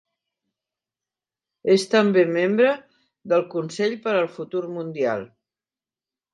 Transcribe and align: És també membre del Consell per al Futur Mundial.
És 1.73 1.85
també 1.91 2.25
membre 2.39 2.73
del 3.35 3.47
Consell 3.55 3.97
per 4.09 4.17
al 4.17 4.33
Futur 4.41 4.65
Mundial. 4.81 5.27